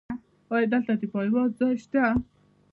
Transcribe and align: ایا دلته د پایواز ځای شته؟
ایا 0.53 0.67
دلته 0.73 0.93
د 0.99 1.03
پایواز 1.13 1.49
ځای 1.59 1.75
شته؟ 1.83 2.03